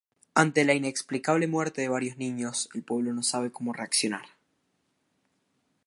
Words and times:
Ante 0.33 0.65
la 0.65 0.73
inexplicable 0.73 1.45
muerte 1.45 1.81
de 1.83 1.87
varios 1.87 2.17
niños, 2.17 2.69
el 2.73 2.81
pueblo 2.81 3.13
no 3.13 3.21
sabe 3.21 3.51
cómo 3.51 3.71
reaccionar. 3.71 4.29